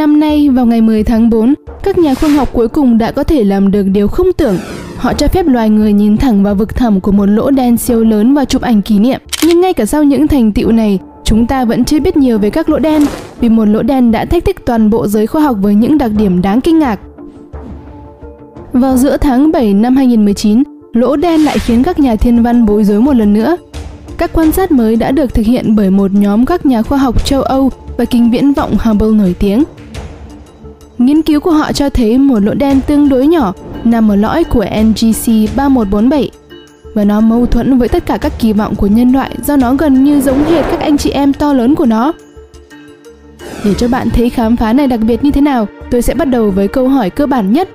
Năm 0.00 0.20
nay, 0.20 0.48
vào 0.48 0.66
ngày 0.66 0.80
10 0.80 1.04
tháng 1.04 1.30
4, 1.30 1.54
các 1.82 1.98
nhà 1.98 2.14
khoa 2.14 2.28
học 2.28 2.48
cuối 2.52 2.68
cùng 2.68 2.98
đã 2.98 3.12
có 3.12 3.24
thể 3.24 3.44
làm 3.44 3.70
được 3.70 3.82
điều 3.82 4.08
không 4.08 4.32
tưởng. 4.32 4.56
Họ 4.96 5.12
cho 5.12 5.28
phép 5.28 5.46
loài 5.46 5.70
người 5.70 5.92
nhìn 5.92 6.16
thẳng 6.16 6.42
vào 6.42 6.54
vực 6.54 6.74
thẳm 6.74 7.00
của 7.00 7.12
một 7.12 7.26
lỗ 7.26 7.50
đen 7.50 7.76
siêu 7.76 8.04
lớn 8.04 8.34
và 8.34 8.44
chụp 8.44 8.62
ảnh 8.62 8.82
kỷ 8.82 8.98
niệm. 8.98 9.20
Nhưng 9.46 9.60
ngay 9.60 9.72
cả 9.72 9.86
sau 9.86 10.02
những 10.02 10.28
thành 10.28 10.52
tựu 10.52 10.72
này, 10.72 10.98
chúng 11.24 11.46
ta 11.46 11.64
vẫn 11.64 11.84
chưa 11.84 12.00
biết 12.00 12.16
nhiều 12.16 12.38
về 12.38 12.50
các 12.50 12.68
lỗ 12.68 12.78
đen, 12.78 13.02
vì 13.40 13.48
một 13.48 13.64
lỗ 13.64 13.82
đen 13.82 14.12
đã 14.12 14.24
thách 14.24 14.44
thức 14.44 14.56
toàn 14.66 14.90
bộ 14.90 15.06
giới 15.06 15.26
khoa 15.26 15.42
học 15.42 15.56
với 15.60 15.74
những 15.74 15.98
đặc 15.98 16.10
điểm 16.18 16.42
đáng 16.42 16.60
kinh 16.60 16.78
ngạc. 16.78 17.00
Vào 18.72 18.96
giữa 18.96 19.16
tháng 19.16 19.52
7 19.52 19.74
năm 19.74 19.96
2019, 19.96 20.62
lỗ 20.92 21.16
đen 21.16 21.44
lại 21.44 21.58
khiến 21.58 21.82
các 21.82 21.98
nhà 21.98 22.16
thiên 22.16 22.42
văn 22.42 22.66
bối 22.66 22.84
rối 22.84 23.00
một 23.00 23.16
lần 23.16 23.32
nữa. 23.32 23.56
Các 24.18 24.30
quan 24.32 24.52
sát 24.52 24.72
mới 24.72 24.96
đã 24.96 25.10
được 25.10 25.34
thực 25.34 25.46
hiện 25.46 25.76
bởi 25.76 25.90
một 25.90 26.10
nhóm 26.12 26.46
các 26.46 26.66
nhà 26.66 26.82
khoa 26.82 26.98
học 26.98 27.26
châu 27.26 27.42
Âu 27.42 27.70
và 27.96 28.04
kính 28.04 28.30
viễn 28.30 28.52
vọng 28.52 28.76
Hubble 28.84 29.18
nổi 29.18 29.34
tiếng. 29.38 29.64
Nghiên 31.00 31.22
cứu 31.22 31.40
của 31.40 31.50
họ 31.50 31.72
cho 31.72 31.90
thấy 31.90 32.18
một 32.18 32.38
lỗ 32.38 32.54
đen 32.54 32.80
tương 32.86 33.08
đối 33.08 33.26
nhỏ 33.26 33.52
nằm 33.84 34.10
ở 34.10 34.16
lõi 34.16 34.44
của 34.44 34.64
NGC 34.64 35.56
3147 35.56 36.30
và 36.94 37.04
nó 37.04 37.20
mâu 37.20 37.46
thuẫn 37.46 37.78
với 37.78 37.88
tất 37.88 38.06
cả 38.06 38.16
các 38.16 38.32
kỳ 38.38 38.52
vọng 38.52 38.74
của 38.74 38.86
nhân 38.86 39.12
loại 39.12 39.36
do 39.44 39.56
nó 39.56 39.74
gần 39.74 40.04
như 40.04 40.20
giống 40.20 40.44
hệt 40.44 40.64
các 40.70 40.80
anh 40.80 40.98
chị 40.98 41.10
em 41.10 41.32
to 41.32 41.52
lớn 41.52 41.74
của 41.74 41.86
nó. 41.86 42.12
Để 43.64 43.74
cho 43.74 43.88
bạn 43.88 44.10
thấy 44.10 44.30
khám 44.30 44.56
phá 44.56 44.72
này 44.72 44.86
đặc 44.86 45.00
biệt 45.00 45.24
như 45.24 45.30
thế 45.30 45.40
nào, 45.40 45.66
tôi 45.90 46.02
sẽ 46.02 46.14
bắt 46.14 46.24
đầu 46.24 46.50
với 46.50 46.68
câu 46.68 46.88
hỏi 46.88 47.10
cơ 47.10 47.26
bản 47.26 47.52
nhất. 47.52 47.68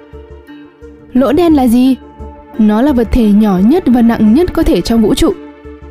Lỗ 1.14 1.32
đen 1.32 1.54
là 1.54 1.68
gì? 1.68 1.96
Nó 2.58 2.82
là 2.82 2.94
vật 2.94 3.08
thể 3.12 3.32
nhỏ 3.32 3.60
nhất 3.66 3.84
và 3.86 4.02
nặng 4.02 4.34
nhất 4.34 4.54
có 4.54 4.64
thể 4.64 4.82
trong 4.82 5.02
vũ 5.02 5.14
trụ. 5.14 5.34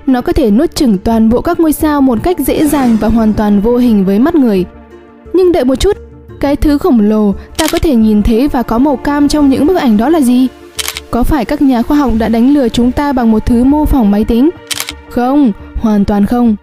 Nó 0.06 0.20
có 0.20 0.32
thể 0.32 0.50
nuốt 0.50 0.74
chửng 0.74 0.98
toàn 0.98 1.28
bộ 1.28 1.40
các 1.40 1.60
ngôi 1.60 1.72
sao 1.72 2.00
một 2.00 2.18
cách 2.22 2.38
dễ 2.38 2.66
dàng 2.66 2.96
và 3.00 3.08
hoàn 3.08 3.32
toàn 3.32 3.60
vô 3.60 3.76
hình 3.76 4.04
với 4.04 4.18
mắt 4.18 4.34
người. 4.34 4.64
Nhưng 5.32 5.52
đợi 5.52 5.64
một 5.64 5.76
chút, 5.76 5.96
cái 6.44 6.56
thứ 6.56 6.78
khổng 6.78 7.00
lồ 7.00 7.34
ta 7.58 7.66
có 7.72 7.78
thể 7.78 7.94
nhìn 7.94 8.22
thấy 8.22 8.48
và 8.48 8.62
có 8.62 8.78
màu 8.78 8.96
cam 8.96 9.28
trong 9.28 9.48
những 9.48 9.66
bức 9.66 9.76
ảnh 9.76 9.96
đó 9.96 10.08
là 10.08 10.20
gì? 10.20 10.48
Có 11.10 11.22
phải 11.22 11.44
các 11.44 11.62
nhà 11.62 11.82
khoa 11.82 11.96
học 11.96 12.12
đã 12.18 12.28
đánh 12.28 12.54
lừa 12.54 12.68
chúng 12.68 12.92
ta 12.92 13.12
bằng 13.12 13.30
một 13.30 13.46
thứ 13.46 13.64
mô 13.64 13.84
phỏng 13.84 14.10
máy 14.10 14.24
tính? 14.24 14.50
Không, 15.08 15.52
hoàn 15.76 16.04
toàn 16.04 16.26
không. 16.26 16.56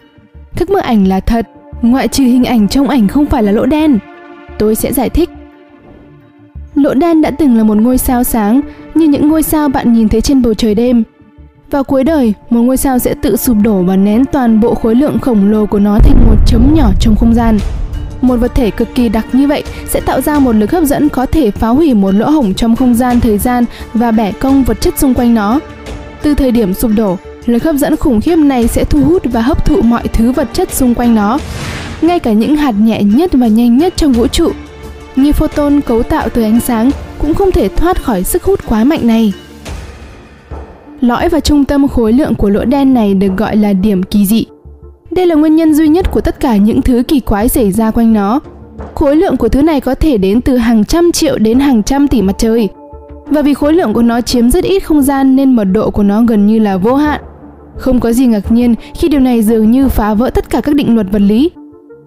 Các 0.55 0.69
bức 0.69 0.83
ảnh 0.83 1.07
là 1.07 1.19
thật, 1.19 1.47
ngoại 1.81 2.07
trừ 2.07 2.23
hình 2.23 2.43
ảnh 2.43 2.67
trong 2.67 2.87
ảnh 2.87 3.07
không 3.07 3.25
phải 3.25 3.43
là 3.43 3.51
lỗ 3.51 3.65
đen. 3.65 3.99
Tôi 4.59 4.75
sẽ 4.75 4.93
giải 4.93 5.09
thích. 5.09 5.29
Lỗ 6.75 6.93
đen 6.93 7.21
đã 7.21 7.31
từng 7.31 7.57
là 7.57 7.63
một 7.63 7.77
ngôi 7.77 7.97
sao 7.97 8.23
sáng, 8.23 8.61
như 8.95 9.07
những 9.07 9.27
ngôi 9.27 9.43
sao 9.43 9.69
bạn 9.69 9.93
nhìn 9.93 10.09
thấy 10.09 10.21
trên 10.21 10.41
bầu 10.41 10.53
trời 10.53 10.75
đêm. 10.75 11.03
Vào 11.71 11.83
cuối 11.83 12.03
đời, 12.03 12.33
một 12.49 12.61
ngôi 12.61 12.77
sao 12.77 12.99
sẽ 12.99 13.13
tự 13.21 13.37
sụp 13.37 13.57
đổ 13.63 13.83
và 13.83 13.95
nén 13.95 14.25
toàn 14.25 14.59
bộ 14.59 14.75
khối 14.75 14.95
lượng 14.95 15.19
khổng 15.19 15.51
lồ 15.51 15.65
của 15.65 15.79
nó 15.79 15.99
thành 15.99 16.25
một 16.27 16.35
chấm 16.47 16.73
nhỏ 16.73 16.91
trong 16.99 17.15
không 17.15 17.33
gian. 17.33 17.57
Một 18.21 18.35
vật 18.35 18.55
thể 18.55 18.71
cực 18.71 18.95
kỳ 18.95 19.09
đặc 19.09 19.25
như 19.33 19.47
vậy 19.47 19.63
sẽ 19.89 19.99
tạo 19.99 20.21
ra 20.21 20.39
một 20.39 20.55
lực 20.55 20.71
hấp 20.71 20.83
dẫn 20.83 21.09
có 21.09 21.25
thể 21.25 21.51
phá 21.51 21.67
hủy 21.67 21.93
một 21.93 22.11
lỗ 22.11 22.29
hổng 22.29 22.53
trong 22.53 22.75
không 22.75 22.95
gian 22.95 23.19
thời 23.19 23.37
gian 23.37 23.65
và 23.93 24.11
bẻ 24.11 24.31
cong 24.31 24.63
vật 24.63 24.81
chất 24.81 24.99
xung 24.99 25.13
quanh 25.13 25.33
nó. 25.33 25.59
Từ 26.21 26.33
thời 26.33 26.51
điểm 26.51 26.73
sụp 26.73 26.91
đổ, 26.95 27.17
lực 27.45 27.63
hấp 27.63 27.75
dẫn 27.75 27.95
khủng 27.95 28.21
khiếp 28.21 28.35
này 28.35 28.67
sẽ 28.67 28.83
thu 28.83 29.03
hút 29.03 29.21
và 29.25 29.41
hấp 29.41 29.65
thụ 29.65 29.81
mọi 29.81 30.07
thứ 30.07 30.31
vật 30.31 30.47
chất 30.53 30.73
xung 30.73 30.95
quanh 30.95 31.15
nó. 31.15 31.39
Ngay 32.01 32.19
cả 32.19 32.31
những 32.31 32.55
hạt 32.55 32.71
nhẹ 32.71 33.03
nhất 33.03 33.31
và 33.33 33.47
nhanh 33.47 33.77
nhất 33.77 33.93
trong 33.95 34.13
vũ 34.13 34.27
trụ, 34.27 34.51
như 35.15 35.31
photon 35.31 35.81
cấu 35.81 36.03
tạo 36.03 36.29
từ 36.29 36.41
ánh 36.43 36.59
sáng 36.59 36.91
cũng 37.17 37.33
không 37.33 37.51
thể 37.51 37.67
thoát 37.67 38.03
khỏi 38.03 38.23
sức 38.23 38.43
hút 38.43 38.59
quá 38.65 38.83
mạnh 38.83 39.07
này. 39.07 39.33
Lõi 41.01 41.29
và 41.29 41.39
trung 41.39 41.65
tâm 41.65 41.87
khối 41.87 42.13
lượng 42.13 42.35
của 42.35 42.49
lỗ 42.49 42.65
đen 42.65 42.93
này 42.93 43.13
được 43.13 43.31
gọi 43.37 43.55
là 43.55 43.73
điểm 43.73 44.03
kỳ 44.03 44.25
dị. 44.25 44.45
Đây 45.11 45.25
là 45.25 45.35
nguyên 45.35 45.55
nhân 45.55 45.73
duy 45.73 45.87
nhất 45.87 46.11
của 46.11 46.21
tất 46.21 46.39
cả 46.39 46.57
những 46.57 46.81
thứ 46.81 47.03
kỳ 47.07 47.19
quái 47.19 47.49
xảy 47.49 47.71
ra 47.71 47.91
quanh 47.91 48.13
nó. 48.13 48.39
Khối 48.95 49.15
lượng 49.15 49.37
của 49.37 49.49
thứ 49.49 49.61
này 49.61 49.81
có 49.81 49.95
thể 49.95 50.17
đến 50.17 50.41
từ 50.41 50.57
hàng 50.57 50.85
trăm 50.85 51.11
triệu 51.11 51.37
đến 51.37 51.59
hàng 51.59 51.83
trăm 51.83 52.07
tỷ 52.07 52.21
mặt 52.21 52.35
trời. 52.37 52.69
Và 53.25 53.41
vì 53.41 53.53
khối 53.53 53.73
lượng 53.73 53.93
của 53.93 54.01
nó 54.01 54.21
chiếm 54.21 54.51
rất 54.51 54.63
ít 54.63 54.79
không 54.79 55.01
gian 55.01 55.35
nên 55.35 55.55
mật 55.55 55.63
độ 55.63 55.91
của 55.91 56.03
nó 56.03 56.21
gần 56.21 56.47
như 56.47 56.59
là 56.59 56.77
vô 56.77 56.95
hạn. 56.95 57.21
Không 57.77 57.99
có 57.99 58.11
gì 58.11 58.25
ngạc 58.25 58.51
nhiên 58.51 58.75
khi 58.95 59.07
điều 59.07 59.19
này 59.19 59.43
dường 59.43 59.71
như 59.71 59.87
phá 59.87 60.13
vỡ 60.13 60.29
tất 60.29 60.49
cả 60.49 60.61
các 60.61 60.75
định 60.75 60.95
luật 60.95 61.07
vật 61.11 61.21
lý. 61.21 61.51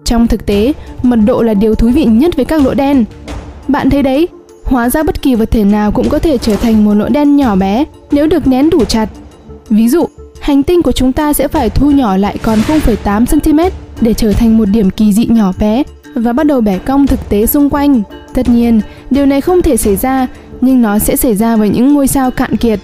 Trong 0.05 0.27
thực 0.27 0.45
tế, 0.45 0.73
mật 1.03 1.19
độ 1.25 1.41
là 1.41 1.53
điều 1.53 1.75
thú 1.75 1.89
vị 1.89 2.05
nhất 2.05 2.35
với 2.35 2.45
các 2.45 2.61
lỗ 2.65 2.73
đen. 2.73 3.05
Bạn 3.67 3.89
thấy 3.89 4.03
đấy, 4.03 4.27
hóa 4.63 4.89
ra 4.89 5.03
bất 5.03 5.21
kỳ 5.21 5.35
vật 5.35 5.51
thể 5.51 5.63
nào 5.63 5.91
cũng 5.91 6.09
có 6.09 6.19
thể 6.19 6.37
trở 6.37 6.55
thành 6.55 6.85
một 6.85 6.93
lỗ 6.93 7.09
đen 7.09 7.35
nhỏ 7.35 7.55
bé 7.55 7.85
nếu 8.11 8.27
được 8.27 8.47
nén 8.47 8.69
đủ 8.69 8.85
chặt. 8.85 9.09
Ví 9.69 9.89
dụ, 9.89 10.05
hành 10.45 10.63
tinh 10.63 10.81
của 10.81 10.91
chúng 10.91 11.11
ta 11.11 11.33
sẽ 11.33 11.47
phải 11.47 11.69
thu 11.69 11.91
nhỏ 11.91 12.17
lại 12.17 12.37
còn 12.43 12.59
0,8 12.59 13.25
cm 13.25 13.59
để 14.01 14.13
trở 14.13 14.31
thành 14.31 14.57
một 14.57 14.65
điểm 14.65 14.89
kỳ 14.89 15.13
dị 15.13 15.25
nhỏ 15.25 15.51
bé 15.59 15.83
và 16.15 16.33
bắt 16.33 16.43
đầu 16.43 16.61
bẻ 16.61 16.77
cong 16.77 17.07
thực 17.07 17.29
tế 17.29 17.45
xung 17.45 17.69
quanh. 17.69 18.01
Tất 18.33 18.49
nhiên, 18.49 18.81
điều 19.09 19.25
này 19.25 19.41
không 19.41 19.61
thể 19.61 19.77
xảy 19.77 19.95
ra, 19.95 20.27
nhưng 20.61 20.81
nó 20.81 20.99
sẽ 20.99 21.15
xảy 21.15 21.35
ra 21.35 21.55
với 21.55 21.69
những 21.69 21.93
ngôi 21.93 22.07
sao 22.07 22.31
cạn 22.31 22.57
kiệt. 22.57 22.79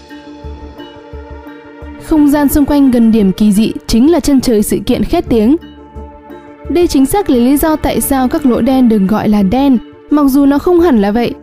Không 2.04 2.28
gian 2.28 2.48
xung 2.50 2.66
quanh 2.66 2.92
gần 2.92 3.12
điểm 3.12 3.32
kỳ 3.32 3.52
dị 3.52 3.72
chính 3.88 4.12
là 4.12 4.20
chân 4.20 4.42
trời 4.42 4.64
sự 4.64 4.80
kiện 4.86 5.04
khét 5.04 5.30
tiếng. 5.30 5.56
Đây 6.70 6.88
chính 6.88 7.06
xác 7.06 7.30
là 7.30 7.38
lý 7.38 7.58
do 7.58 7.76
tại 7.76 8.02
sao 8.02 8.28
các 8.28 8.46
lỗ 8.46 8.62
đen 8.62 8.90
được 8.90 9.02
gọi 9.08 9.30
là 9.30 9.44
đen, 9.44 9.78
mặc 10.10 10.24
dù 10.28 10.46
nó 10.46 10.58
không 10.58 10.80
hẳn 10.80 11.02
là 11.02 11.12
vậy. 11.12 11.34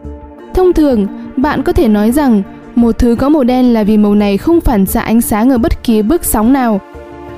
Thông 0.54 0.72
thường, 0.72 1.06
bạn 1.36 1.62
có 1.62 1.72
thể 1.72 1.88
nói 1.88 2.12
rằng 2.12 2.42
một 2.78 2.98
thứ 2.98 3.16
có 3.18 3.28
màu 3.28 3.44
đen 3.44 3.72
là 3.72 3.84
vì 3.84 3.96
màu 3.96 4.14
này 4.14 4.38
không 4.38 4.60
phản 4.60 4.86
xạ 4.86 5.00
ánh 5.00 5.20
sáng 5.20 5.50
ở 5.50 5.58
bất 5.58 5.82
kỳ 5.82 6.02
bước 6.02 6.24
sóng 6.24 6.52
nào. 6.52 6.80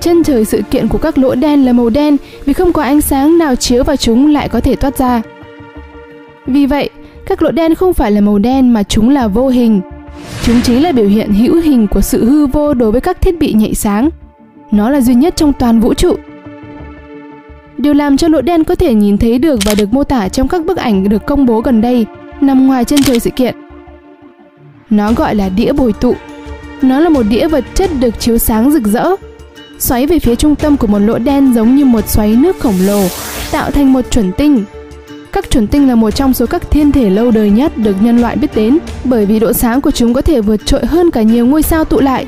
Chân 0.00 0.22
trời 0.22 0.44
sự 0.44 0.62
kiện 0.70 0.88
của 0.88 0.98
các 0.98 1.18
lỗ 1.18 1.34
đen 1.34 1.64
là 1.64 1.72
màu 1.72 1.90
đen 1.90 2.16
vì 2.44 2.52
không 2.52 2.72
có 2.72 2.82
ánh 2.82 3.00
sáng 3.00 3.38
nào 3.38 3.56
chiếu 3.56 3.84
vào 3.84 3.96
chúng 3.96 4.32
lại 4.32 4.48
có 4.48 4.60
thể 4.60 4.76
toát 4.76 4.98
ra. 4.98 5.22
Vì 6.46 6.66
vậy, 6.66 6.90
các 7.26 7.42
lỗ 7.42 7.50
đen 7.50 7.74
không 7.74 7.94
phải 7.94 8.10
là 8.10 8.20
màu 8.20 8.38
đen 8.38 8.72
mà 8.72 8.82
chúng 8.82 9.10
là 9.10 9.28
vô 9.28 9.48
hình. 9.48 9.80
Chúng 10.42 10.60
chính 10.62 10.82
là 10.82 10.92
biểu 10.92 11.06
hiện 11.06 11.32
hữu 11.32 11.60
hình 11.60 11.86
của 11.86 12.00
sự 12.00 12.24
hư 12.24 12.46
vô 12.46 12.74
đối 12.74 12.92
với 12.92 13.00
các 13.00 13.20
thiết 13.20 13.38
bị 13.38 13.52
nhạy 13.52 13.74
sáng. 13.74 14.10
Nó 14.70 14.90
là 14.90 15.00
duy 15.00 15.14
nhất 15.14 15.36
trong 15.36 15.52
toàn 15.52 15.80
vũ 15.80 15.94
trụ. 15.94 16.16
Điều 17.78 17.94
làm 17.94 18.16
cho 18.16 18.28
lỗ 18.28 18.40
đen 18.40 18.64
có 18.64 18.74
thể 18.74 18.94
nhìn 18.94 19.18
thấy 19.18 19.38
được 19.38 19.60
và 19.64 19.74
được 19.74 19.92
mô 19.92 20.04
tả 20.04 20.28
trong 20.28 20.48
các 20.48 20.64
bức 20.64 20.76
ảnh 20.76 21.08
được 21.08 21.26
công 21.26 21.46
bố 21.46 21.60
gần 21.60 21.80
đây 21.80 22.06
nằm 22.40 22.66
ngoài 22.66 22.84
chân 22.84 23.02
trời 23.02 23.20
sự 23.20 23.30
kiện. 23.30 23.54
Nó 24.90 25.12
gọi 25.12 25.34
là 25.34 25.48
đĩa 25.48 25.72
bồi 25.72 25.92
tụ. 25.92 26.14
Nó 26.82 27.00
là 27.00 27.08
một 27.08 27.22
đĩa 27.28 27.48
vật 27.48 27.64
chất 27.74 27.90
được 28.00 28.20
chiếu 28.20 28.38
sáng 28.38 28.70
rực 28.70 28.82
rỡ, 28.86 29.16
xoáy 29.78 30.06
về 30.06 30.18
phía 30.18 30.34
trung 30.34 30.54
tâm 30.54 30.76
của 30.76 30.86
một 30.86 30.98
lỗ 30.98 31.18
đen 31.18 31.52
giống 31.54 31.76
như 31.76 31.84
một 31.84 32.08
xoáy 32.08 32.36
nước 32.36 32.60
khổng 32.60 32.74
lồ, 32.86 33.02
tạo 33.50 33.70
thành 33.70 33.92
một 33.92 34.04
chuẩn 34.10 34.32
tinh. 34.32 34.64
Các 35.32 35.50
chuẩn 35.50 35.66
tinh 35.66 35.88
là 35.88 35.94
một 35.94 36.10
trong 36.10 36.34
số 36.34 36.46
các 36.46 36.70
thiên 36.70 36.92
thể 36.92 37.10
lâu 37.10 37.30
đời 37.30 37.50
nhất 37.50 37.76
được 37.76 37.96
nhân 38.00 38.20
loại 38.20 38.36
biết 38.36 38.54
đến, 38.54 38.78
bởi 39.04 39.26
vì 39.26 39.38
độ 39.38 39.52
sáng 39.52 39.80
của 39.80 39.90
chúng 39.90 40.14
có 40.14 40.22
thể 40.22 40.40
vượt 40.40 40.66
trội 40.66 40.86
hơn 40.86 41.10
cả 41.10 41.22
nhiều 41.22 41.46
ngôi 41.46 41.62
sao 41.62 41.84
tụ 41.84 42.00
lại. 42.00 42.26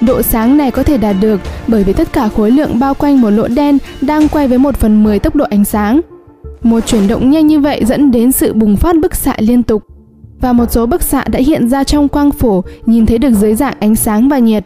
Độ 0.00 0.22
sáng 0.22 0.56
này 0.56 0.70
có 0.70 0.82
thể 0.82 0.96
đạt 0.96 1.16
được 1.20 1.40
bởi 1.66 1.84
vì 1.84 1.92
tất 1.92 2.12
cả 2.12 2.28
khối 2.28 2.50
lượng 2.50 2.78
bao 2.78 2.94
quanh 2.94 3.20
một 3.20 3.30
lỗ 3.30 3.48
đen 3.48 3.78
đang 4.00 4.28
quay 4.28 4.48
với 4.48 4.58
1 4.58 4.76
phần 4.76 5.04
10 5.04 5.18
tốc 5.18 5.36
độ 5.36 5.44
ánh 5.50 5.64
sáng. 5.64 6.00
Một 6.62 6.80
chuyển 6.86 7.08
động 7.08 7.30
nhanh 7.30 7.46
như 7.46 7.60
vậy 7.60 7.84
dẫn 7.84 8.10
đến 8.10 8.32
sự 8.32 8.52
bùng 8.52 8.76
phát 8.76 8.96
bức 9.00 9.14
xạ 9.14 9.34
liên 9.38 9.62
tục 9.62 9.82
và 10.40 10.52
một 10.52 10.72
số 10.72 10.86
bức 10.86 11.02
xạ 11.02 11.24
đã 11.28 11.38
hiện 11.38 11.68
ra 11.68 11.84
trong 11.84 12.08
quang 12.08 12.30
phổ 12.30 12.64
nhìn 12.86 13.06
thấy 13.06 13.18
được 13.18 13.32
dưới 13.32 13.54
dạng 13.54 13.74
ánh 13.80 13.96
sáng 13.96 14.28
và 14.28 14.38
nhiệt. 14.38 14.64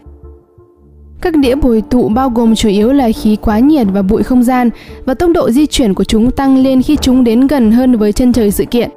Các 1.21 1.37
đĩa 1.37 1.55
bồi 1.55 1.83
tụ 1.91 2.09
bao 2.09 2.31
gồm 2.31 2.55
chủ 2.55 2.69
yếu 2.69 2.93
là 2.93 3.11
khí 3.13 3.37
quá 3.37 3.59
nhiệt 3.59 3.87
và 3.93 4.03
bụi 4.03 4.23
không 4.23 4.43
gian 4.43 4.71
và 5.05 5.15
tốc 5.15 5.31
độ 5.35 5.51
di 5.51 5.67
chuyển 5.67 5.95
của 5.95 6.05
chúng 6.05 6.31
tăng 6.31 6.57
lên 6.57 6.83
khi 6.83 6.97
chúng 6.97 7.25
đến 7.25 7.47
gần 7.47 7.73
hơn 7.73 7.97
với 7.97 8.13
chân 8.13 8.33
trời 8.33 8.51
sự 8.51 8.65
kiện. 8.65 8.91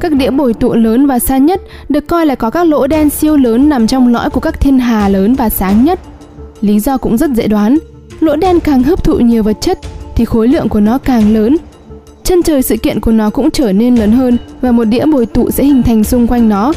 Các 0.00 0.12
đĩa 0.12 0.30
bồi 0.30 0.54
tụ 0.54 0.74
lớn 0.74 1.06
và 1.06 1.18
xa 1.18 1.38
nhất 1.38 1.60
được 1.88 2.06
coi 2.06 2.26
là 2.26 2.34
có 2.34 2.50
các 2.50 2.64
lỗ 2.66 2.86
đen 2.86 3.10
siêu 3.10 3.36
lớn 3.36 3.68
nằm 3.68 3.86
trong 3.86 4.08
lõi 4.08 4.30
của 4.30 4.40
các 4.40 4.60
thiên 4.60 4.78
hà 4.78 5.08
lớn 5.08 5.34
và 5.34 5.48
sáng 5.48 5.84
nhất. 5.84 6.00
Lý 6.60 6.80
do 6.80 6.96
cũng 6.96 7.16
rất 7.16 7.30
dễ 7.30 7.48
đoán, 7.48 7.78
lỗ 8.20 8.36
đen 8.36 8.60
càng 8.60 8.82
hấp 8.82 9.04
thụ 9.04 9.18
nhiều 9.18 9.42
vật 9.42 9.56
chất 9.60 9.78
thì 10.16 10.24
khối 10.24 10.48
lượng 10.48 10.68
của 10.68 10.80
nó 10.80 10.98
càng 10.98 11.34
lớn 11.34 11.56
chân 12.26 12.42
trời 12.42 12.62
sự 12.62 12.76
kiện 12.76 13.00
của 13.00 13.12
nó 13.12 13.30
cũng 13.30 13.50
trở 13.50 13.72
nên 13.72 13.96
lớn 13.96 14.12
hơn 14.12 14.36
và 14.60 14.72
một 14.72 14.84
đĩa 14.84 15.06
bồi 15.06 15.26
tụ 15.26 15.50
sẽ 15.50 15.64
hình 15.64 15.82
thành 15.82 16.04
xung 16.04 16.26
quanh 16.26 16.48
nó. 16.48 16.72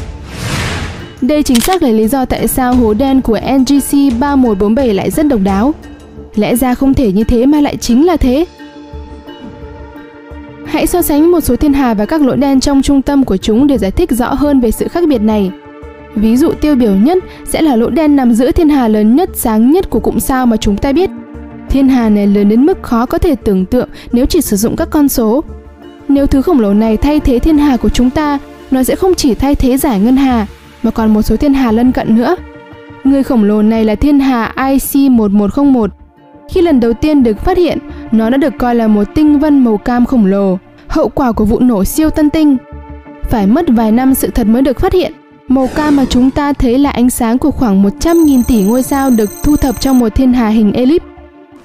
Đây 1.20 1.42
chính 1.42 1.60
xác 1.60 1.82
là 1.82 1.88
lý 1.88 2.08
do 2.08 2.24
tại 2.24 2.48
sao 2.48 2.74
hố 2.74 2.94
đen 2.94 3.20
của 3.20 3.38
NGC 3.58 4.18
3147 4.20 4.94
lại 4.94 5.10
rất 5.10 5.26
độc 5.26 5.40
đáo. 5.44 5.74
Lẽ 6.34 6.56
ra 6.56 6.74
không 6.74 6.94
thể 6.94 7.12
như 7.12 7.24
thế 7.24 7.46
mà 7.46 7.60
lại 7.60 7.76
chính 7.76 8.06
là 8.06 8.16
thế. 8.16 8.44
Hãy 10.66 10.86
so 10.86 11.02
sánh 11.02 11.30
một 11.32 11.40
số 11.40 11.56
thiên 11.56 11.72
hà 11.72 11.94
và 11.94 12.06
các 12.06 12.20
lỗ 12.20 12.36
đen 12.36 12.60
trong 12.60 12.82
trung 12.82 13.02
tâm 13.02 13.24
của 13.24 13.36
chúng 13.36 13.66
để 13.66 13.78
giải 13.78 13.90
thích 13.90 14.10
rõ 14.10 14.34
hơn 14.34 14.60
về 14.60 14.70
sự 14.70 14.88
khác 14.88 15.04
biệt 15.08 15.20
này. 15.20 15.50
Ví 16.14 16.36
dụ 16.36 16.52
tiêu 16.52 16.74
biểu 16.74 16.94
nhất 16.94 17.24
sẽ 17.48 17.62
là 17.62 17.76
lỗ 17.76 17.90
đen 17.90 18.16
nằm 18.16 18.34
giữa 18.34 18.52
thiên 18.52 18.68
hà 18.68 18.88
lớn 18.88 19.16
nhất, 19.16 19.30
sáng 19.34 19.70
nhất 19.70 19.90
của 19.90 20.00
cụm 20.00 20.18
sao 20.18 20.46
mà 20.46 20.56
chúng 20.56 20.76
ta 20.76 20.92
biết– 20.92 21.10
Thiên 21.70 21.88
hà 21.88 22.08
này 22.08 22.26
lớn 22.26 22.48
đến 22.48 22.66
mức 22.66 22.82
khó 22.82 23.06
có 23.06 23.18
thể 23.18 23.34
tưởng 23.34 23.64
tượng 23.64 23.88
nếu 24.12 24.26
chỉ 24.26 24.40
sử 24.40 24.56
dụng 24.56 24.76
các 24.76 24.88
con 24.90 25.08
số. 25.08 25.44
Nếu 26.08 26.26
thứ 26.26 26.42
khổng 26.42 26.60
lồ 26.60 26.74
này 26.74 26.96
thay 26.96 27.20
thế 27.20 27.38
thiên 27.38 27.58
hà 27.58 27.76
của 27.76 27.88
chúng 27.88 28.10
ta, 28.10 28.38
nó 28.70 28.82
sẽ 28.82 28.96
không 28.96 29.14
chỉ 29.14 29.34
thay 29.34 29.54
thế 29.54 29.78
giải 29.78 30.00
ngân 30.00 30.16
hà, 30.16 30.46
mà 30.82 30.90
còn 30.90 31.14
một 31.14 31.22
số 31.22 31.36
thiên 31.36 31.54
hà 31.54 31.72
lân 31.72 31.92
cận 31.92 32.16
nữa. 32.16 32.36
Người 33.04 33.22
khổng 33.22 33.44
lồ 33.44 33.62
này 33.62 33.84
là 33.84 33.94
thiên 33.94 34.20
hà 34.20 34.52
IC1101. 34.56 35.88
Khi 36.50 36.60
lần 36.60 36.80
đầu 36.80 36.92
tiên 36.92 37.22
được 37.22 37.40
phát 37.40 37.56
hiện, 37.56 37.78
nó 38.12 38.30
đã 38.30 38.36
được 38.36 38.52
coi 38.58 38.74
là 38.74 38.88
một 38.88 39.04
tinh 39.14 39.38
vân 39.38 39.64
màu 39.64 39.76
cam 39.76 40.06
khổng 40.06 40.26
lồ. 40.26 40.58
hậu 40.88 41.08
quả 41.08 41.32
của 41.32 41.44
vụ 41.44 41.58
nổ 41.58 41.84
siêu 41.84 42.10
tân 42.10 42.30
tinh. 42.30 42.56
Phải 43.30 43.46
mất 43.46 43.64
vài 43.68 43.92
năm 43.92 44.14
sự 44.14 44.30
thật 44.30 44.46
mới 44.46 44.62
được 44.62 44.80
phát 44.80 44.92
hiện. 44.92 45.12
Màu 45.48 45.68
cam 45.74 45.96
mà 45.96 46.04
chúng 46.04 46.30
ta 46.30 46.52
thấy 46.52 46.78
là 46.78 46.90
ánh 46.90 47.10
sáng 47.10 47.38
của 47.38 47.50
khoảng 47.50 47.82
100.000 47.82 48.42
tỷ 48.48 48.62
ngôi 48.62 48.82
sao 48.82 49.10
được 49.10 49.30
thu 49.42 49.56
thập 49.56 49.80
trong 49.80 49.98
một 49.98 50.14
thiên 50.14 50.32
hà 50.32 50.48
hình 50.48 50.72
elip. 50.72 51.02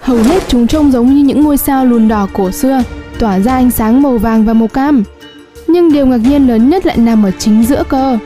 Hầu 0.06 0.18
hết 0.18 0.44
chúng 0.48 0.68
trông 0.68 0.92
giống 0.92 1.14
như 1.14 1.24
những 1.24 1.44
ngôi 1.44 1.58
sao 1.58 1.86
lùn 1.86 2.08
đỏ 2.08 2.28
cổ 2.34 2.52
xưa, 2.52 2.84
tỏa 3.20 3.40
ra 3.40 3.54
ánh 3.54 3.72
sáng 3.72 4.02
màu 4.02 4.18
vàng 4.18 4.46
và 4.46 4.54
màu 4.54 4.68
cam. 4.68 5.04
Nhưng 5.68 5.94
điều 5.94 6.06
ngạc 6.06 6.18
nhiên 6.18 6.48
lớn 6.48 6.70
nhất 6.70 6.86
lại 6.86 6.98
nằm 6.98 7.26
ở 7.26 7.32
chính 7.32 7.66
giữa 7.66 7.84
cơ. 7.90 8.18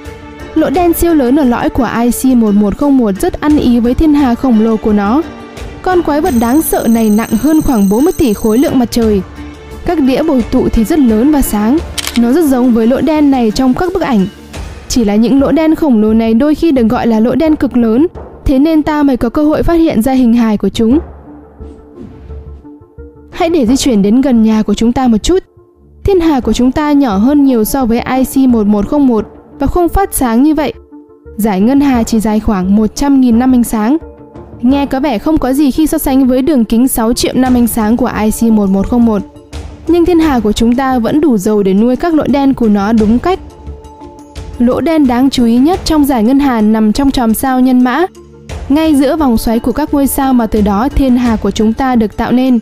Lỗ 0.56 0.70
đen 0.70 0.94
siêu 0.94 1.14
lớn 1.14 1.40
ở 1.40 1.44
lõi 1.44 1.70
của 1.70 1.84
IC1101 1.84 3.12
rất 3.12 3.42
ăn 3.42 3.58
ý 3.58 3.80
với 3.80 3.94
thiên 3.94 4.14
hà 4.14 4.36
khổng 4.36 4.62
lồ 4.62 4.78
của 4.78 4.94
nó. 4.94 5.22
Con 5.81 6.02
quái 6.02 6.22
vật 6.22 6.34
đáng 6.42 6.62
sợ 6.62 6.88
này 6.90 7.10
nặng 7.10 7.30
hơn 7.42 7.62
khoảng 7.62 7.90
40 7.90 8.14
tỷ 8.18 8.34
khối 8.34 8.58
lượng 8.58 8.80
mặt 8.80 8.92
trời. 8.92 9.22
Các 9.86 10.00
đĩa 10.00 10.24
bồi 10.24 10.44
tụ 10.52 10.70
thì 10.70 10.84
rất 10.84 11.00
lớn 11.00 11.31
và 11.31 11.42
sáng. 11.42 11.78
Nó 12.18 12.31
rất 12.31 12.46
giống 12.46 12.74
với 12.74 12.88
lỗ 12.88 13.02
đen 13.02 13.31
này 13.31 13.52
trong 13.52 13.74
các 13.74 13.94
bức 13.94 14.02
ảnh. 14.02 14.28
Chỉ 14.88 15.04
là 15.06 15.16
những 15.16 15.42
lỗ 15.42 15.52
đen 15.52 15.76
khổng 15.76 16.02
lồ 16.02 16.14
này 16.14 16.34
đôi 16.34 16.56
khi 16.56 16.72
được 16.72 16.88
gọi 16.88 17.08
là 17.08 17.20
lỗ 17.20 17.36
đen 17.36 17.56
cực 17.56 17.78
lớn, 17.78 18.08
thế 18.46 18.60
nên 18.60 18.84
ta 18.84 19.04
mới 19.04 19.18
có 19.18 19.30
cơ 19.30 19.44
hội 19.44 19.64
phát 19.64 19.74
hiện 19.74 20.02
ra 20.02 20.12
hình 20.12 20.34
hài 20.34 20.58
của 20.58 20.70
chúng. 20.70 21.00
Hãy 23.39 23.50
để 23.50 23.65
di 23.65 23.77
chuyển 23.77 24.01
đến 24.01 24.21
gần 24.21 24.44
nhà 24.44 24.63
của 24.63 24.74
chúng 24.74 24.94
ta 24.94 25.07
một 25.07 25.18
chút. 25.18 25.44
Thiên 26.03 26.19
hà 26.19 26.39
của 26.39 26.53
chúng 26.53 26.71
ta 26.71 26.91
nhỏ 26.91 27.18
hơn 27.18 27.44
nhiều 27.44 27.63
so 27.63 27.86
với 27.86 28.01
IC1101 28.01 29.21
và 29.59 29.68
không 29.68 29.89
phát 29.89 30.13
sáng 30.13 30.44
như 30.44 30.56
vậy. 30.56 30.74
Giải 31.38 31.62
ngân 31.62 31.81
hà 31.81 32.03
chỉ 32.03 32.19
dài 32.19 32.39
khoảng 32.39 32.77
100.000 32.77 33.38
năm 33.38 33.56
ánh 33.56 33.63
sáng. 33.63 33.97
Nghe 34.62 34.86
có 34.86 35.00
vẻ 35.00 35.18
không 35.18 35.38
có 35.38 35.53
gì 35.53 35.71
khi 35.71 35.88
so 35.88 35.97
sánh 35.97 36.27
với 36.27 36.41
đường 36.41 36.65
kính 36.65 36.88
6 36.88 37.13
triệu 37.13 37.33
năm 37.36 37.53
ánh 37.53 37.68
sáng 37.68 37.97
của 37.97 38.09
IC1101. 38.09 39.19
Nhưng 39.88 40.06
thiên 40.06 40.19
hà 40.19 40.39
của 40.39 40.51
chúng 40.51 40.75
ta 40.75 41.00
vẫn 41.00 41.21
đủ 41.21 41.38
dầu 41.38 41.63
để 41.63 41.74
nuôi 41.74 41.95
các 41.95 42.13
lỗ 42.13 42.24
đen 42.27 42.53
của 42.53 42.68
nó 42.68 42.94
đúng 42.94 43.19
cách. 43.19 43.39
Lỗ 44.59 44.81
đen 44.81 45.07
đáng 45.07 45.30
chú 45.30 45.45
ý 45.45 45.57
nhất 45.57 45.80
trong 45.83 46.06
giải 46.06 46.24
ngân 46.24 46.39
hà 46.39 46.62
nằm 46.62 46.94
trong 46.94 47.12
chòm 47.12 47.33
sao 47.33 47.59
nhân 47.59 47.83
mã, 47.83 48.06
ngay 48.69 48.95
giữa 48.95 49.15
vòng 49.15 49.38
xoáy 49.38 49.59
của 49.59 49.71
các 49.71 49.94
ngôi 49.94 50.07
sao 50.07 50.33
mà 50.33 50.47
từ 50.47 50.62
đó 50.62 50.89
thiên 50.89 51.15
hà 51.15 51.35
của 51.35 51.51
chúng 51.51 51.74
ta 51.74 51.95
được 51.95 52.18
tạo 52.18 52.31
nên. 52.31 52.59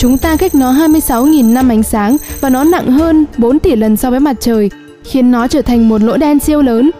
Chúng 0.00 0.18
ta 0.18 0.36
cách 0.36 0.54
nó 0.54 0.72
26.000 0.72 1.52
năm 1.52 1.68
ánh 1.68 1.82
sáng 1.82 2.16
và 2.40 2.50
nó 2.50 2.64
nặng 2.64 2.86
hơn 2.86 3.24
4 3.38 3.58
tỷ 3.58 3.76
lần 3.76 3.96
so 3.96 4.10
với 4.10 4.20
mặt 4.20 4.36
trời, 4.40 4.70
khiến 5.04 5.30
nó 5.30 5.48
trở 5.48 5.62
thành 5.62 5.88
một 5.88 6.02
lỗ 6.02 6.16
đen 6.16 6.38
siêu 6.38 6.62
lớn. 6.62 6.90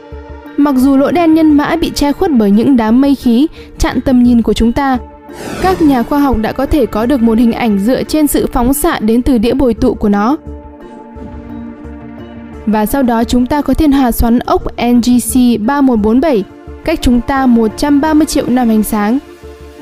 Mặc 0.56 0.75
dù 0.79 0.97
lỗ 0.97 1.11
đen 1.11 1.35
nhân 1.35 1.56
mã 1.56 1.76
bị 1.76 1.91
che 1.94 2.12
khuất 2.12 2.31
bởi 2.31 2.50
những 2.50 2.76
đám 2.76 3.00
mây 3.00 3.14
khí 3.14 3.47
chặn 3.79 4.00
tầm 4.00 4.23
nhìn 4.23 4.43
của 4.43 4.52
chúng 4.52 4.73
ta, 4.73 4.99
các 5.62 5.82
nhà 5.82 6.02
khoa 6.02 6.19
học 6.19 6.37
đã 6.41 6.52
có 6.52 6.67
thể 6.67 6.87
có 6.87 7.06
được 7.06 7.23
một 7.23 7.38
hình 7.38 7.52
ảnh 7.52 7.79
dựa 7.79 8.02
trên 8.02 8.26
sự 8.26 8.47
phóng 8.52 8.75
xạ 8.75 8.99
đến 8.99 9.23
từ 9.23 9.38
đĩa 9.38 9.55
bồi 9.55 9.75
tụ 9.75 9.94
của 9.94 10.08
nó. 10.08 10.37
Và 12.67 12.87
sau 12.87 13.02
đó 13.02 13.25
chúng 13.25 13.47
ta 13.47 13.61
có 13.61 13.75
thiên 13.75 13.93
hà 13.93 14.12
xoắn 14.12 14.38
ốc 14.38 14.62
NGC 14.73 15.61
3147, 15.61 16.44
cách 16.85 16.99
chúng 17.02 17.20
ta 17.20 17.47
130 17.47 18.26
triệu 18.26 18.44
năm 18.49 18.69
ánh 18.69 18.82
sáng. 18.82 19.19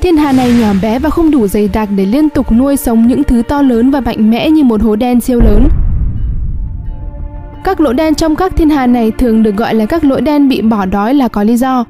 Thiên 0.01 0.17
hà 0.17 0.33
này 0.33 0.53
nhỏ 0.61 0.73
bé 0.83 0.99
và 0.99 1.11
không 1.11 1.31
đủ 1.31 1.47
dày 1.47 1.69
đặc 1.73 1.89
để 1.97 2.07
liên 2.07 2.29
tục 2.29 2.53
nuôi 2.53 2.77
sống 2.77 3.07
những 3.07 3.25
thứ 3.25 3.43
to 3.49 3.63
lớn 3.63 3.91
và 3.91 4.01
mạnh 4.01 4.31
mẽ 4.31 4.51
như 4.51 4.65
một 4.65 4.83
hố 4.83 4.97
đen 4.97 5.21
siêu 5.21 5.41
lớn. 5.41 5.69
Các 7.65 7.81
lỗ 7.81 7.93
đen 7.93 8.15
trong 8.15 8.37
các 8.37 8.57
thiên 8.57 8.71
hà 8.71 8.87
này 8.87 9.11
thường 9.11 9.43
được 9.43 9.57
gọi 9.57 9.75
là 9.75 9.87
các 9.87 10.05
lỗ 10.05 10.21
đen 10.21 10.49
bị 10.49 10.63
bỏ 10.63 10.87
đói 10.87 11.15
là 11.15 11.29
có 11.29 11.43
lý 11.43 11.57
do. 11.57 11.85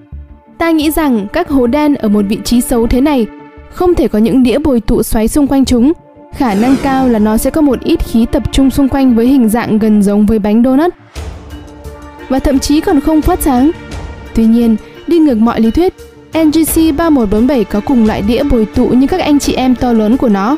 Ta 0.58 0.70
nghĩ 0.70 0.90
rằng 0.90 1.26
các 1.32 1.48
hố 1.48 1.66
đen 1.66 1.94
ở 1.94 2.08
một 2.08 2.24
vị 2.28 2.38
trí 2.44 2.60
xấu 2.60 2.86
thế 2.86 3.00
này 3.00 3.26
không 3.72 3.94
thể 3.94 4.08
có 4.08 4.18
những 4.18 4.42
đĩa 4.42 4.58
bồi 4.58 4.80
tụ 4.80 5.02
xoáy 5.02 5.28
xung 5.28 5.46
quanh 5.46 5.64
chúng. 5.64 5.92
Khả 6.36 6.54
năng 6.54 6.76
cao 6.82 7.08
là 7.08 7.18
nó 7.18 7.36
sẽ 7.36 7.50
có 7.50 7.60
một 7.60 7.80
ít 7.80 8.04
khí 8.04 8.26
tập 8.32 8.42
trung 8.52 8.70
xung 8.70 8.88
quanh 8.88 9.16
với 9.16 9.26
hình 9.26 9.48
dạng 9.48 9.78
gần 9.78 10.02
giống 10.02 10.26
với 10.26 10.38
bánh 10.38 10.62
donut. 10.64 10.94
Và 12.28 12.38
thậm 12.38 12.58
chí 12.58 12.80
còn 12.80 13.00
không 13.00 13.20
phát 13.20 13.42
sáng. 13.42 13.70
Tuy 14.34 14.44
nhiên, 14.44 14.76
đi 15.06 15.18
ngược 15.18 15.38
mọi 15.38 15.60
lý 15.60 15.70
thuyết, 15.70 15.94
NGC 16.32 16.96
3147 16.96 17.64
có 17.64 17.80
cùng 17.80 18.06
loại 18.06 18.22
đĩa 18.22 18.42
bồi 18.42 18.66
tụ 18.74 18.88
như 18.88 19.06
các 19.06 19.20
anh 19.20 19.38
chị 19.38 19.52
em 19.52 19.74
to 19.74 19.92
lớn 19.92 20.16
của 20.16 20.28
nó. 20.28 20.56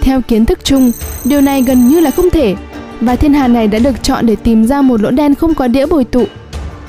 Theo 0.00 0.20
kiến 0.20 0.44
thức 0.44 0.64
chung, 0.64 0.92
điều 1.24 1.40
này 1.40 1.62
gần 1.62 1.88
như 1.88 2.00
là 2.00 2.10
không 2.10 2.30
thể, 2.30 2.54
và 3.00 3.16
thiên 3.16 3.34
hà 3.34 3.48
này 3.48 3.68
đã 3.68 3.78
được 3.78 4.02
chọn 4.02 4.26
để 4.26 4.36
tìm 4.36 4.66
ra 4.66 4.82
một 4.82 5.00
lỗ 5.00 5.10
đen 5.10 5.34
không 5.34 5.54
có 5.54 5.68
đĩa 5.68 5.86
bồi 5.86 6.04
tụ. 6.04 6.24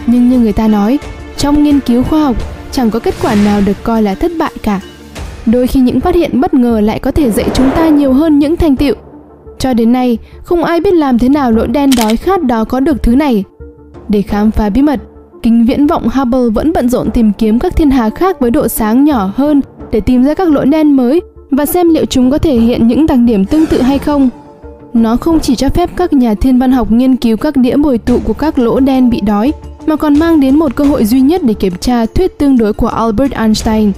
Nhưng 0.08 0.30
như 0.30 0.40
người 0.40 0.54
ta 0.54 0.68
nói, 0.68 1.00
trong 1.38 1.64
nghiên 1.64 1.80
cứu 1.80 2.04
khoa 2.04 2.24
học, 2.24 2.36
chẳng 2.72 2.90
có 2.90 3.00
kết 3.00 3.16
quả 3.22 3.36
nào 3.36 3.62
được 3.66 3.84
coi 3.84 4.02
là 4.02 4.16
thất 4.16 4.32
bại 4.40 4.52
cả. 4.64 4.82
Đôi 5.46 5.68
khi 5.68 5.80
những 5.80 6.00
phát 6.00 6.16
hiện 6.16 6.42
bất 6.42 6.54
ngờ 6.54 6.80
lại 6.80 7.00
có 7.00 7.12
thể 7.12 7.32
dạy 7.32 7.46
chúng 7.54 7.70
ta 7.76 7.90
nhiều 7.90 8.14
hơn 8.14 8.40
những 8.40 8.56
thành 8.56 8.76
tựu. 8.76 8.96
Cho 9.60 9.74
đến 9.74 9.92
nay, 9.92 10.18
không 10.44 10.64
ai 10.64 10.80
biết 10.80 10.94
làm 10.94 11.20
thế 11.20 11.30
nào 11.30 11.52
lỗ 11.52 11.66
đen 11.66 11.90
đói 11.98 12.18
khát 12.18 12.44
đó 12.44 12.64
có 12.64 12.80
được 12.80 13.04
thứ 13.04 13.16
này. 13.16 13.44
Để 14.10 14.22
khám 14.22 14.52
phá 14.52 14.70
bí 14.70 14.82
mật, 14.82 15.00
kính 15.42 15.66
viễn 15.66 15.88
vọng 15.88 16.10
Hubble 16.10 16.50
vẫn 16.54 16.74
bận 16.74 16.90
rộn 16.90 17.12
tìm 17.12 17.32
kiếm 17.38 17.60
các 17.60 17.76
thiên 17.76 17.92
hà 17.92 18.10
khác 18.10 18.40
với 18.40 18.52
độ 18.52 18.68
sáng 18.68 19.04
nhỏ 19.04 19.32
hơn 19.36 19.62
để 19.92 20.00
tìm 20.00 20.24
ra 20.24 20.34
các 20.34 20.50
lỗ 20.50 20.66
đen 20.66 20.92
mới 20.92 21.22
và 21.52 21.66
xem 21.66 21.90
liệu 21.90 22.06
chúng 22.06 22.32
có 22.32 22.38
thể 22.38 22.60
hiện 22.60 22.88
những 22.88 23.06
đặc 23.06 23.20
điểm 23.26 23.46
tương 23.46 23.66
tự 23.66 23.82
hay 23.82 24.00
không. 24.00 24.30
Nó 24.94 25.18
không 25.18 25.40
chỉ 25.40 25.56
cho 25.56 25.70
phép 25.70 25.90
các 25.96 26.14
nhà 26.14 26.34
thiên 26.34 26.60
văn 26.60 26.72
học 26.72 26.92
nghiên 26.92 27.16
cứu 27.16 27.38
các 27.38 27.58
đĩa 27.58 27.76
bồi 27.76 27.98
tụ 27.98 28.20
của 28.24 28.34
các 28.34 28.60
lỗ 28.60 28.80
đen 28.80 29.10
bị 29.10 29.22
đói, 29.22 29.54
mà 29.86 29.96
còn 29.96 30.20
mang 30.20 30.40
đến 30.40 30.60
một 30.60 30.76
cơ 30.76 30.84
hội 30.84 31.06
duy 31.06 31.22
nhất 31.22 31.44
để 31.44 31.54
kiểm 31.54 31.74
tra 31.80 32.06
thuyết 32.06 32.38
tương 32.38 32.58
đối 32.58 32.74
của 32.74 32.88
Albert 32.88 33.32
Einstein. 33.32 33.92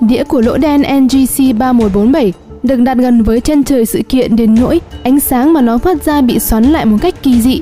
Đĩa 0.00 0.24
của 0.24 0.40
lỗ 0.40 0.56
đen 0.56 0.82
NGC 0.82 1.58
3147 1.58 2.32
được 2.62 2.76
đặt 2.76 2.96
gần 2.96 3.22
với 3.22 3.40
chân 3.40 3.64
trời 3.64 3.86
sự 3.86 4.02
kiện 4.08 4.36
đến 4.36 4.54
nỗi 4.54 4.80
ánh 5.02 5.20
sáng 5.20 5.52
mà 5.52 5.60
nó 5.60 5.78
phát 5.78 6.04
ra 6.04 6.20
bị 6.20 6.38
xoắn 6.38 6.64
lại 6.64 6.86
một 6.86 6.96
cách 7.00 7.22
kỳ 7.22 7.40
dị. 7.40 7.60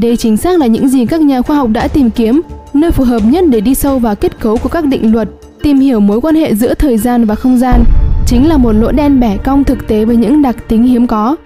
Đây 0.00 0.16
chính 0.16 0.36
xác 0.36 0.60
là 0.60 0.66
những 0.66 0.88
gì 0.88 1.06
các 1.06 1.20
nhà 1.20 1.42
khoa 1.42 1.56
học 1.56 1.68
đã 1.72 1.88
tìm 1.88 2.10
kiếm, 2.10 2.40
nơi 2.74 2.90
phù 2.90 3.04
hợp 3.04 3.22
nhất 3.24 3.44
để 3.48 3.60
đi 3.60 3.74
sâu 3.74 3.98
vào 3.98 4.14
kết 4.14 4.40
cấu 4.40 4.56
của 4.56 4.68
các 4.68 4.84
định 4.84 5.12
luật, 5.12 5.28
tìm 5.62 5.78
hiểu 5.78 6.00
mối 6.00 6.20
quan 6.20 6.34
hệ 6.34 6.54
giữa 6.54 6.74
thời 6.74 6.98
gian 6.98 7.24
và 7.24 7.34
không 7.34 7.58
gian, 7.58 7.84
chính 8.26 8.48
là 8.48 8.56
một 8.56 8.72
lỗ 8.72 8.92
đen 8.92 9.20
bẻ 9.20 9.36
cong 9.36 9.64
thực 9.64 9.88
tế 9.88 10.04
với 10.04 10.16
những 10.16 10.42
đặc 10.42 10.56
tính 10.68 10.82
hiếm 10.82 11.06
có. 11.06 11.36